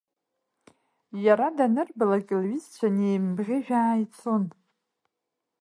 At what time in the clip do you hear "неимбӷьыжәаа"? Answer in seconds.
2.95-3.93